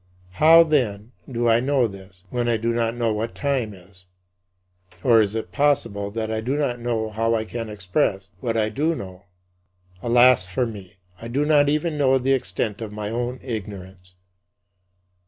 [0.31, 4.07] How, then, do I know this, when I do not know what time is?
[5.03, 8.69] Or, is it possible that I do not know how I can express what I
[8.69, 9.25] do know?
[10.01, 10.95] Alas for me!
[11.21, 14.15] I do not even know the extent of my own ignorance.